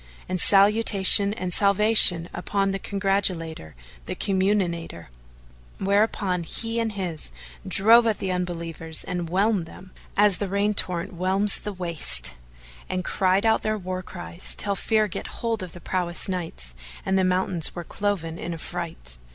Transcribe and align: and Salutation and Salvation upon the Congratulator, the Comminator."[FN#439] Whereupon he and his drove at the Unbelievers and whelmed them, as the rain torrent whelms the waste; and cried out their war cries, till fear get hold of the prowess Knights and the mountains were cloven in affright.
and 0.27 0.41
Salutation 0.41 1.31
and 1.35 1.53
Salvation 1.53 2.27
upon 2.33 2.71
the 2.71 2.79
Congratulator, 2.79 3.73
the 4.07 4.15
Comminator."[FN#439] 4.15 5.05
Whereupon 5.77 6.41
he 6.41 6.79
and 6.79 6.93
his 6.93 7.31
drove 7.67 8.07
at 8.07 8.17
the 8.17 8.31
Unbelievers 8.31 9.03
and 9.03 9.29
whelmed 9.29 9.67
them, 9.67 9.91
as 10.17 10.37
the 10.37 10.49
rain 10.49 10.73
torrent 10.73 11.13
whelms 11.13 11.59
the 11.59 11.71
waste; 11.71 12.33
and 12.89 13.05
cried 13.05 13.45
out 13.45 13.61
their 13.61 13.77
war 13.77 14.01
cries, 14.01 14.55
till 14.57 14.73
fear 14.75 15.07
get 15.07 15.27
hold 15.27 15.61
of 15.61 15.73
the 15.73 15.79
prowess 15.79 16.27
Knights 16.27 16.73
and 17.05 17.15
the 17.15 17.23
mountains 17.23 17.75
were 17.75 17.83
cloven 17.83 18.39
in 18.39 18.55
affright. 18.55 19.19